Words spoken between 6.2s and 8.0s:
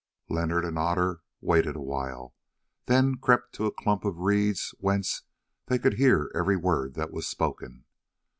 every word that was spoken.